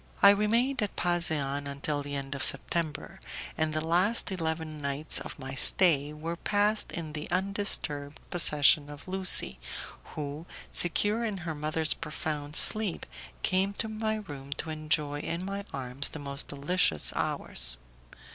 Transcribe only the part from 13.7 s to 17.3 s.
to my room to enjoy in my arms the most delicious